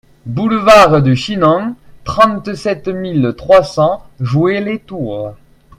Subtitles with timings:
[0.25, 5.35] Boulevard de Chinon, trente-sept mille trois cents Joué-lès-Tours